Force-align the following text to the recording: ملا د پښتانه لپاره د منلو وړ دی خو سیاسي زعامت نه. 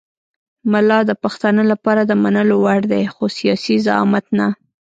ملا 0.71 0.99
د 1.09 1.11
پښتانه 1.23 1.63
لپاره 1.71 2.01
د 2.05 2.11
منلو 2.23 2.55
وړ 2.65 2.79
دی 2.91 3.03
خو 3.13 3.23
سیاسي 3.37 3.75
زعامت 3.85 4.25
نه. 4.39 4.47